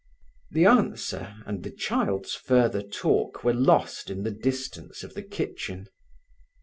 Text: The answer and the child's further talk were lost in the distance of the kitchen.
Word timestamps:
The 0.49 0.65
answer 0.65 1.35
and 1.45 1.61
the 1.61 1.69
child's 1.69 2.33
further 2.33 2.81
talk 2.81 3.43
were 3.43 3.53
lost 3.53 4.09
in 4.09 4.23
the 4.23 4.31
distance 4.31 5.03
of 5.03 5.13
the 5.13 5.21
kitchen. 5.21 5.89